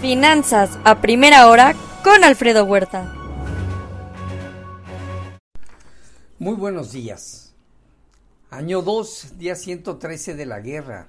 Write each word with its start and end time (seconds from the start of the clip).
Finanzas 0.00 0.78
a 0.84 1.00
primera 1.00 1.48
hora 1.48 1.74
con 2.04 2.22
Alfredo 2.22 2.64
Huerta. 2.64 3.14
Muy 6.38 6.54
buenos 6.54 6.92
días. 6.92 7.54
Año 8.50 8.82
2, 8.82 9.38
día 9.38 9.54
113 9.54 10.34
de 10.34 10.44
la 10.44 10.60
guerra. 10.60 11.08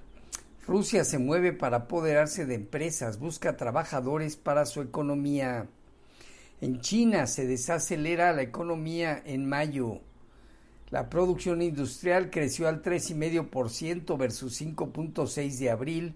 Rusia 0.65 1.03
se 1.03 1.17
mueve 1.17 1.51
para 1.51 1.77
apoderarse 1.77 2.45
de 2.45 2.55
empresas, 2.55 3.19
busca 3.19 3.57
trabajadores 3.57 4.37
para 4.37 4.65
su 4.65 4.81
economía. 4.81 5.67
En 6.61 6.79
China 6.79 7.27
se 7.27 7.45
desacelera 7.45 8.31
la 8.31 8.41
economía 8.41 9.21
en 9.25 9.49
mayo. 9.49 9.99
La 10.91 11.09
producción 11.09 11.61
industrial 11.61 12.29
creció 12.29 12.69
al 12.69 12.81
3,5% 12.81 14.17
versus 14.17 14.61
5.6 14.61 15.57
de 15.59 15.69
abril 15.69 16.15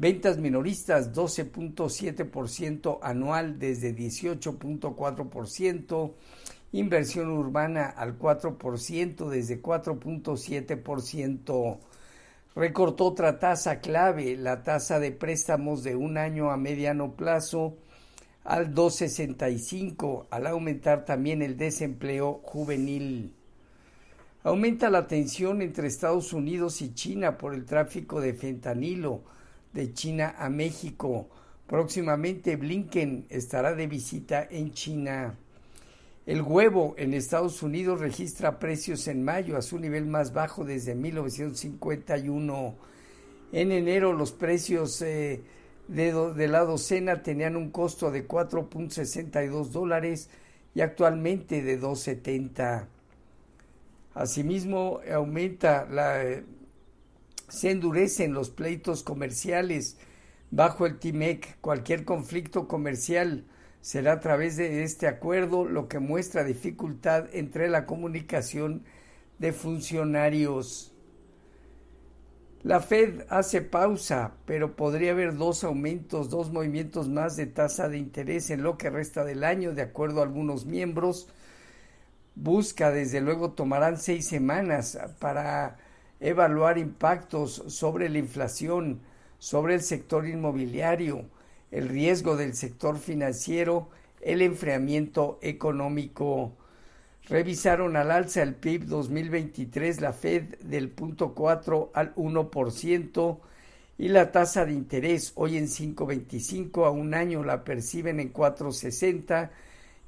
Ventas 0.00 0.38
minoristas 0.38 1.12
12.7% 1.12 3.00
anual 3.02 3.58
desde 3.58 3.96
18.4%. 3.96 6.12
Inversión 6.70 7.30
urbana 7.30 7.86
al 7.86 8.16
4% 8.16 9.28
desde 9.28 9.60
4.7%. 9.60 11.78
Recortó 12.54 13.06
otra 13.06 13.40
tasa 13.40 13.80
clave, 13.80 14.36
la 14.36 14.62
tasa 14.62 15.00
de 15.00 15.10
préstamos 15.10 15.82
de 15.82 15.96
un 15.96 16.16
año 16.16 16.52
a 16.52 16.56
mediano 16.56 17.16
plazo 17.16 17.74
al 18.44 18.72
2.65, 18.72 20.26
al 20.30 20.46
aumentar 20.46 21.04
también 21.04 21.42
el 21.42 21.56
desempleo 21.56 22.34
juvenil. 22.44 23.34
Aumenta 24.44 24.90
la 24.90 25.08
tensión 25.08 25.60
entre 25.60 25.88
Estados 25.88 26.32
Unidos 26.32 26.82
y 26.82 26.94
China 26.94 27.36
por 27.36 27.52
el 27.52 27.64
tráfico 27.64 28.20
de 28.20 28.34
fentanilo 28.34 29.24
de 29.72 29.92
China 29.92 30.34
a 30.38 30.48
México. 30.48 31.28
Próximamente 31.66 32.56
Blinken 32.56 33.26
estará 33.28 33.74
de 33.74 33.86
visita 33.86 34.46
en 34.50 34.72
China. 34.72 35.34
El 36.26 36.42
huevo 36.42 36.94
en 36.98 37.14
Estados 37.14 37.62
Unidos 37.62 38.00
registra 38.00 38.58
precios 38.58 39.08
en 39.08 39.24
mayo 39.24 39.56
a 39.56 39.62
su 39.62 39.78
nivel 39.78 40.06
más 40.06 40.32
bajo 40.32 40.64
desde 40.64 40.94
1951. 40.94 42.74
En 43.52 43.72
enero 43.72 44.12
los 44.12 44.32
precios 44.32 45.00
eh, 45.00 45.40
de, 45.88 46.48
la 46.48 46.64
docena 46.64 47.22
tenían 47.22 47.56
un 47.56 47.70
costo 47.70 48.10
de 48.10 48.28
4.62 48.28 49.68
dólares 49.70 50.28
y 50.74 50.82
actualmente 50.82 51.62
de 51.62 51.80
2.70. 51.80 52.84
Asimismo, 54.14 55.00
aumenta 55.10 55.86
la, 55.90 56.42
se 57.48 57.70
endurecen 57.70 58.34
los 58.34 58.50
pleitos 58.50 59.02
comerciales 59.02 59.98
bajo 60.50 60.86
el 60.86 60.98
TIMEC. 60.98 61.58
Cualquier 61.60 62.04
conflicto 62.04 62.68
comercial 62.68 63.44
será 63.80 64.12
a 64.12 64.20
través 64.20 64.56
de 64.56 64.82
este 64.82 65.06
acuerdo, 65.06 65.64
lo 65.64 65.88
que 65.88 65.98
muestra 65.98 66.44
dificultad 66.44 67.26
entre 67.32 67.68
la 67.68 67.86
comunicación 67.86 68.84
de 69.38 69.52
funcionarios. 69.52 70.94
La 72.64 72.80
Fed 72.80 73.22
hace 73.28 73.62
pausa, 73.62 74.34
pero 74.44 74.74
podría 74.74 75.12
haber 75.12 75.36
dos 75.36 75.62
aumentos, 75.62 76.28
dos 76.28 76.50
movimientos 76.50 77.08
más 77.08 77.36
de 77.36 77.46
tasa 77.46 77.88
de 77.88 77.98
interés 77.98 78.50
en 78.50 78.62
lo 78.62 78.76
que 78.76 78.90
resta 78.90 79.24
del 79.24 79.44
año, 79.44 79.74
de 79.74 79.82
acuerdo 79.82 80.20
a 80.20 80.24
algunos 80.24 80.66
miembros. 80.66 81.28
Busca, 82.34 82.90
desde 82.90 83.20
luego, 83.20 83.52
tomarán 83.52 83.96
seis 83.96 84.26
semanas 84.26 84.98
para 85.20 85.78
evaluar 86.20 86.78
impactos 86.78 87.62
sobre 87.68 88.08
la 88.08 88.18
inflación, 88.18 89.00
sobre 89.38 89.74
el 89.74 89.82
sector 89.82 90.26
inmobiliario, 90.26 91.24
el 91.70 91.88
riesgo 91.88 92.36
del 92.36 92.54
sector 92.54 92.98
financiero, 92.98 93.88
el 94.20 94.42
enfriamiento 94.42 95.38
económico. 95.42 96.52
Revisaron 97.28 97.96
al 97.96 98.10
alza 98.10 98.42
el 98.42 98.54
PIB 98.54 98.86
2023 98.86 100.00
la 100.00 100.12
Fed 100.12 100.58
del 100.60 100.94
0.4 100.94 101.90
al 101.92 102.14
1% 102.14 103.38
y 103.98 104.08
la 104.08 104.32
tasa 104.32 104.64
de 104.64 104.72
interés 104.72 105.32
hoy 105.34 105.58
en 105.58 105.66
5.25 105.66 106.86
a 106.86 106.90
un 106.90 107.14
año 107.14 107.44
la 107.44 107.64
perciben 107.64 108.20
en 108.20 108.32
4.60 108.32 109.50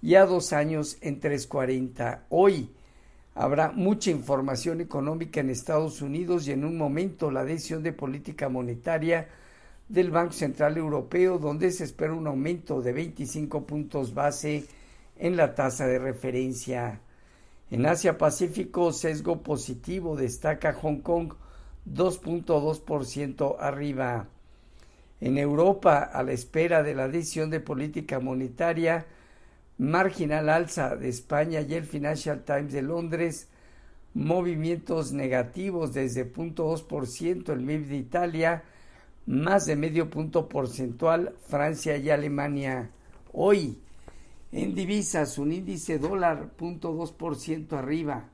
y 0.01 0.15
a 0.15 0.25
dos 0.25 0.53
años 0.53 0.97
en 1.03 1.21
3.40. 1.21 2.21
Hoy 2.31 2.71
Habrá 3.41 3.73
mucha 3.73 4.11
información 4.11 4.83
económica 4.83 5.41
en 5.41 5.49
Estados 5.49 6.03
Unidos 6.03 6.47
y 6.47 6.53
en 6.53 6.63
un 6.63 6.77
momento 6.77 7.31
la 7.31 7.43
decisión 7.43 7.83
de 7.83 7.95
política 7.95 8.51
monetaria 8.51 9.29
del 9.89 10.11
Banco 10.11 10.35
Central 10.35 10.77
Europeo, 10.77 11.39
donde 11.39 11.71
se 11.71 11.85
espera 11.85 12.13
un 12.13 12.27
aumento 12.27 12.83
de 12.83 12.93
25 12.93 13.65
puntos 13.65 14.13
base 14.13 14.67
en 15.17 15.39
la 15.39 15.55
tasa 15.55 15.87
de 15.87 15.99
referencia. 15.99 17.01
En 17.71 17.87
Asia 17.87 18.19
Pacífico, 18.19 18.93
sesgo 18.93 19.43
positivo, 19.43 20.17
destaca 20.17 20.75
Hong 20.75 20.99
Kong 20.99 21.33
2.2% 21.91 23.57
arriba. 23.59 24.29
En 25.19 25.39
Europa, 25.39 26.03
a 26.03 26.23
la 26.23 26.33
espera 26.33 26.83
de 26.83 26.95
la 26.95 27.09
decisión 27.09 27.49
de 27.49 27.61
política 27.61 28.21
monetaria, 28.21 29.07
marginal 29.81 30.51
alza 30.51 30.95
de 30.95 31.09
España 31.09 31.63
y 31.63 31.73
el 31.73 31.85
Financial 31.85 32.45
Times 32.45 32.75
de 32.75 32.83
Londres, 32.83 33.49
movimientos 34.13 35.13
negativos 35.13 35.95
desde 35.95 36.31
0.2% 36.31 37.51
el 37.51 37.61
MIB 37.63 37.87
de 37.87 37.97
Italia, 37.97 38.63
más 39.25 39.65
de 39.65 39.77
medio 39.77 40.11
punto 40.11 40.51
porcentual 40.51 41.35
Francia 41.49 41.97
y 41.97 42.11
Alemania. 42.11 42.91
Hoy, 43.33 43.79
en 44.53 44.75
divisas, 44.75 45.39
un 45.39 45.51
índice 45.51 45.99
dólar 45.99 46.51
0.2% 46.59 47.73
arriba, 47.73 48.29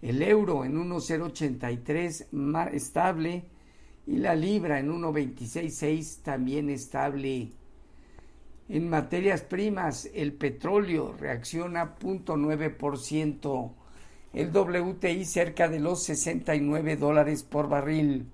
el 0.00 0.22
euro 0.22 0.64
en 0.64 0.74
1.083 0.78 2.72
estable 2.72 3.44
y 4.06 4.16
la 4.16 4.34
libra 4.34 4.78
en 4.78 4.90
1.266 4.90 6.22
también 6.22 6.70
estable. 6.70 7.50
En 8.68 8.90
materias 8.90 9.42
primas, 9.42 10.08
el 10.12 10.32
petróleo 10.32 11.14
reacciona 11.18 11.96
0.9%, 11.98 13.72
el 14.32 14.50
WTI 14.50 15.24
cerca 15.24 15.68
de 15.68 15.78
los 15.78 16.02
69 16.02 16.96
dólares 16.96 17.44
por 17.44 17.68
barril. 17.68 18.26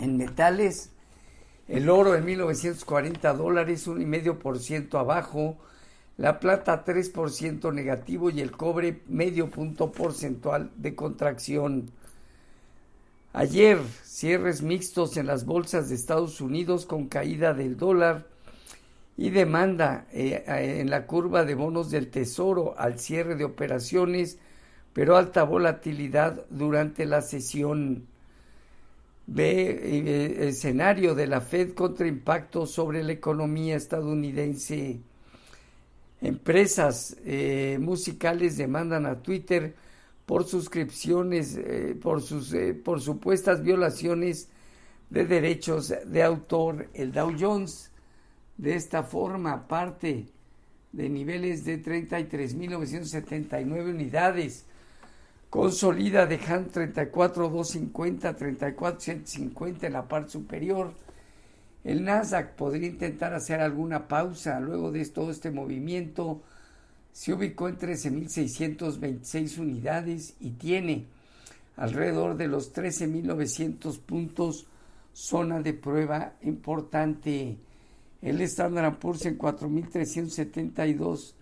En 0.00 0.16
metales, 0.16 0.90
el 1.68 1.88
oro 1.88 2.16
en 2.16 2.24
1940 2.24 3.32
dólares, 3.34 3.86
1,5% 3.86 4.98
abajo, 4.98 5.56
la 6.16 6.40
plata 6.40 6.84
3% 6.84 7.72
negativo 7.72 8.28
y 8.30 8.40
el 8.40 8.50
cobre 8.50 9.02
medio 9.06 9.50
punto 9.50 9.92
porcentual 9.92 10.72
de 10.76 10.96
contracción. 10.96 11.92
Ayer, 13.32 13.78
cierres 14.02 14.62
mixtos 14.62 15.16
en 15.16 15.28
las 15.28 15.44
bolsas 15.44 15.88
de 15.88 15.94
Estados 15.94 16.40
Unidos 16.40 16.86
con 16.86 17.06
caída 17.06 17.54
del 17.54 17.76
dólar 17.76 18.26
y 19.18 19.30
demanda 19.30 20.06
eh, 20.12 20.44
en 20.46 20.90
la 20.90 21.04
curva 21.04 21.44
de 21.44 21.56
bonos 21.56 21.90
del 21.90 22.08
Tesoro 22.08 22.78
al 22.78 23.00
cierre 23.00 23.34
de 23.34 23.44
operaciones, 23.44 24.38
pero 24.92 25.16
alta 25.16 25.42
volatilidad 25.42 26.46
durante 26.50 27.04
la 27.04 27.20
sesión. 27.20 28.06
Ve 29.26 29.70
eh, 29.70 30.48
escenario 30.48 31.16
de 31.16 31.26
la 31.26 31.40
Fed 31.40 31.74
contra 31.74 32.06
impacto 32.06 32.64
sobre 32.64 33.02
la 33.02 33.12
economía 33.12 33.74
estadounidense. 33.74 35.00
Empresas 36.20 37.16
eh, 37.24 37.76
musicales 37.80 38.56
demandan 38.56 39.04
a 39.04 39.20
Twitter 39.20 39.74
por 40.26 40.44
suscripciones, 40.44 41.58
por 42.00 42.22
sus 42.22 42.54
por 42.84 43.00
supuestas 43.00 43.62
violaciones 43.62 44.48
de 45.10 45.24
derechos 45.24 45.92
de 46.06 46.22
autor. 46.22 46.88
El 46.92 47.12
Dow 47.12 47.34
Jones 47.38 47.90
de 48.58 48.74
esta 48.74 49.02
forma, 49.02 49.66
parte 49.66 50.26
de 50.92 51.08
niveles 51.08 51.64
de 51.64 51.82
33.979 51.82 53.90
unidades, 53.90 54.66
consolida 55.48 56.26
dejando 56.26 56.70
34.250, 56.72 58.36
34.150 58.36 59.84
en 59.84 59.92
la 59.92 60.06
parte 60.06 60.32
superior. 60.32 60.92
El 61.84 62.04
Nasdaq 62.04 62.56
podría 62.56 62.88
intentar 62.88 63.32
hacer 63.32 63.60
alguna 63.60 64.08
pausa 64.08 64.58
luego 64.60 64.90
de 64.90 65.06
todo 65.06 65.30
este 65.30 65.52
movimiento. 65.52 66.42
Se 67.12 67.32
ubicó 67.32 67.68
en 67.68 67.78
13.626 67.78 69.58
unidades 69.58 70.34
y 70.40 70.50
tiene 70.50 71.06
alrededor 71.76 72.36
de 72.36 72.48
los 72.48 72.74
13.900 72.74 74.00
puntos 74.00 74.66
zona 75.12 75.60
de 75.60 75.74
prueba 75.74 76.32
importante. 76.42 77.56
El 78.20 78.40
Standard 78.40 78.98
Poor's 78.98 79.26
en 79.26 79.38
4.372 79.38 81.34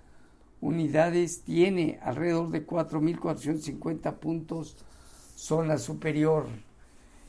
unidades 0.61 1.41
tiene 1.41 1.99
alrededor 2.03 2.51
de 2.51 2.67
4.450 2.67 4.15
puntos 4.15 4.77
zona 5.35 5.79
superior. 5.79 6.47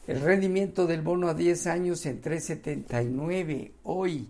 El 0.08 0.22
rendimiento 0.22 0.88
del 0.88 1.02
bono 1.02 1.28
a 1.28 1.34
10 1.34 1.68
años 1.68 2.06
en 2.06 2.22
3.79. 2.22 3.72
Hoy 3.84 4.30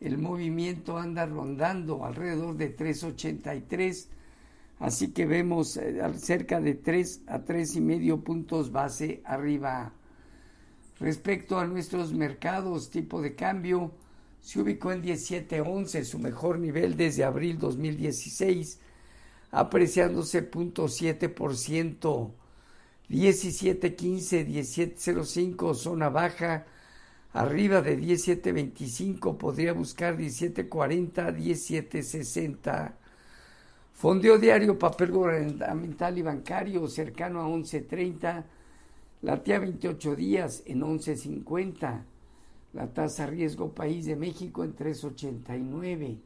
el 0.00 0.18
movimiento 0.18 0.96
anda 0.96 1.26
rondando 1.26 2.04
alrededor 2.04 2.56
de 2.56 2.76
3.83. 2.76 4.06
Así 4.80 5.12
que 5.12 5.26
vemos 5.26 5.76
eh, 5.76 6.00
cerca 6.16 6.60
de 6.60 6.74
3 6.74 7.22
a 7.26 7.40
3 7.40 7.76
y 7.76 7.80
medio 7.80 8.20
puntos 8.22 8.72
base 8.72 9.22
arriba. 9.24 9.92
Respecto 10.98 11.58
a 11.58 11.66
nuestros 11.66 12.12
mercados, 12.12 12.90
tipo 12.90 13.22
de 13.22 13.34
cambio, 13.34 13.92
se 14.40 14.60
ubicó 14.60 14.92
en 14.92 15.02
17.11, 15.02 16.04
su 16.04 16.18
mejor 16.18 16.58
nivel 16.58 16.96
desde 16.96 17.24
abril 17.24 17.58
2016, 17.58 18.80
apreciándose 19.50 20.50
0.7%. 20.50 22.30
17.15, 23.08 24.46
17.05, 24.46 25.74
zona 25.74 26.10
baja, 26.10 26.64
arriba 27.32 27.82
de 27.82 27.98
17.25, 27.98 29.36
podría 29.36 29.72
buscar 29.72 30.16
17.40, 30.16 31.36
17.60. 31.36 32.92
Fondeo 33.94 34.38
diario, 34.38 34.78
papel 34.78 35.10
gubernamental 35.10 36.18
y 36.18 36.22
bancario 36.22 36.86
cercano 36.86 37.40
a 37.40 37.48
11.30 37.48 38.44
la 39.22 39.42
TIA 39.42 39.58
28 39.58 40.16
días 40.16 40.62
en 40.66 40.80
11.50. 40.80 42.02
La 42.72 42.86
tasa 42.92 43.26
riesgo 43.26 43.72
país 43.72 44.06
de 44.06 44.16
México 44.16 44.62
en 44.64 44.76
3.89. 44.76 46.18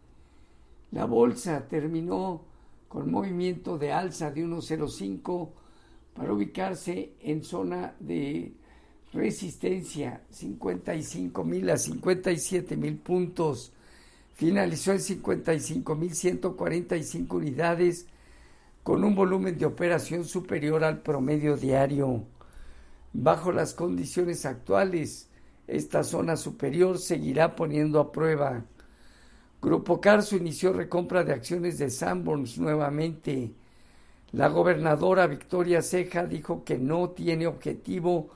La 0.93 1.07
bolsa 1.07 1.67
terminó 1.67 2.43
con 2.89 3.11
movimiento 3.11 3.79
de 3.79 3.93
alza 3.93 4.31
de 4.31 4.45
1.05 4.45 5.51
para 6.15 6.33
ubicarse 6.33 7.13
en 7.21 7.43
zona 7.43 7.95
de 7.99 8.53
resistencia 9.13 10.23
55 10.31 11.45
mil 11.45 11.71
a 11.71 11.77
57 11.77 12.77
mil 12.77 12.97
puntos. 12.99 13.73
Finalizó 14.35 14.93
en 14.93 15.01
55 15.01 15.95
mil 15.95 16.15
145 16.15 17.37
unidades 17.37 18.07
con 18.83 19.03
un 19.03 19.15
volumen 19.15 19.57
de 19.57 19.67
operación 19.67 20.25
superior 20.25 20.85
al 20.85 21.01
promedio 21.01 21.57
diario. 21.57 22.25
Bajo 23.13 23.51
las 23.51 23.75
condiciones 23.75 24.45
actuales, 24.45 25.29
esta 25.67 26.05
zona 26.05 26.37
superior 26.37 26.99
seguirá 26.99 27.57
poniendo 27.57 28.01
a 28.01 28.13
prueba. 28.13 28.65
Grupo 29.63 30.01
Carso 30.01 30.37
inició 30.37 30.73
recompra 30.73 31.25
de 31.25 31.33
acciones 31.33 31.79
de 31.79 31.89
Sanborns 31.91 32.59
nuevamente. 32.59 33.53
La 34.33 34.49
gobernadora 34.49 35.27
Victoria 35.27 35.81
Ceja 35.81 36.27
dijo 36.27 36.65
que 36.65 36.77
no 36.77 37.11
tiene 37.11 37.47
objetivo 37.47 38.31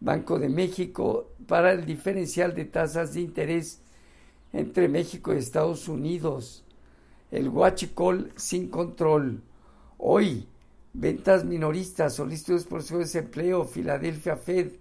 Banco 0.00 0.38
de 0.38 0.48
México 0.48 1.30
para 1.46 1.72
el 1.72 1.84
diferencial 1.84 2.54
de 2.54 2.66
tasas 2.66 3.14
de 3.14 3.22
interés 3.22 3.80
entre 4.52 4.88
México 4.88 5.34
y 5.34 5.38
Estados 5.38 5.88
Unidos. 5.88 6.64
El 7.30 7.48
Huachicol 7.48 8.32
sin 8.36 8.68
control. 8.68 9.42
Hoy, 9.98 10.46
ventas 10.92 11.44
minoristas, 11.44 12.14
solicitudes 12.14 12.64
por 12.64 12.82
su 12.82 12.98
desempleo, 12.98 13.64
Filadelfia 13.64 14.36
Fed, 14.36 14.72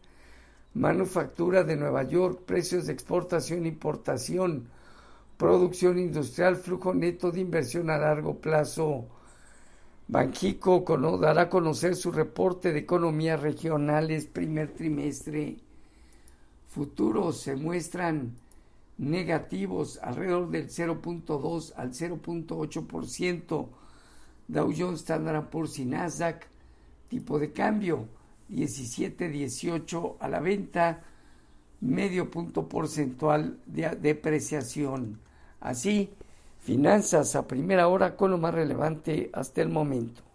manufactura 0.77 1.63
de 1.63 1.75
Nueva 1.75 2.03
York, 2.03 2.44
precios 2.45 2.85
de 2.85 2.94
exportación 2.94 3.65
e 3.65 3.69
importación, 3.69 4.69
producción 5.35 5.97
industrial, 5.97 6.56
flujo 6.56 6.94
neto 6.94 7.31
de 7.31 7.41
inversión 7.41 7.89
a 7.89 7.97
largo 7.97 8.35
plazo. 8.35 9.07
Banjico 10.07 10.85
dará 11.19 11.44
a 11.44 11.50
conocer 11.50 11.95
su 11.95 12.12
reporte 12.12 12.71
de 12.71 12.79
economías 12.79 13.41
regionales 13.41 14.27
primer 14.27 14.71
trimestre. 14.74 15.57
Futuros 16.69 17.41
se 17.41 17.56
muestran 17.56 18.35
negativos 19.00 20.00
alrededor 20.01 20.50
del 20.50 20.69
0.2 20.69 21.73
al 21.75 21.91
0.8% 21.91 23.68
Dow 24.47 24.73
Jones 24.77 25.00
Standard 25.00 25.50
Poor's 25.50 25.77
y 25.80 25.85
Nasdaq, 25.85 26.45
tipo 27.09 27.38
de 27.38 27.51
cambio 27.51 28.07
17.18 28.49 30.17
a 30.19 30.27
la 30.27 30.39
venta, 30.39 31.01
medio 31.81 32.29
punto 32.31 32.67
porcentual 32.67 33.59
de 33.65 33.89
depreciación. 33.89 35.19
Así, 35.59 36.09
finanzas 36.59 37.35
a 37.35 37.47
primera 37.47 37.88
hora 37.88 38.15
con 38.15 38.31
lo 38.31 38.38
más 38.38 38.53
relevante 38.53 39.29
hasta 39.33 39.61
el 39.61 39.69
momento. 39.69 40.26